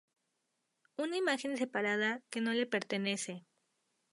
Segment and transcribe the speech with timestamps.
[1.03, 3.45] Una imagen separada, que no le pertenece.